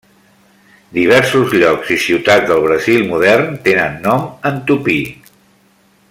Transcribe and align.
Diversos 0.97 1.53
llocs 1.63 1.91
i 1.97 1.99
ciutats 2.05 2.49
del 2.53 2.63
Brasil 2.65 3.05
modern 3.13 3.53
tenen 3.71 4.03
nom 4.09 4.25
en 4.51 4.61
tupí. 4.71 5.01